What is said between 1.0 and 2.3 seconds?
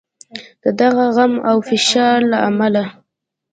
غم او فشار